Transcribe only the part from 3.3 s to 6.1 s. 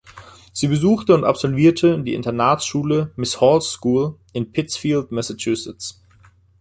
Hall's School in Pittsfield, Massachusetts.